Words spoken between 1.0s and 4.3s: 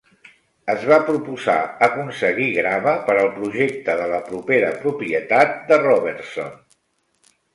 proposar aconseguir grava per al projecte de la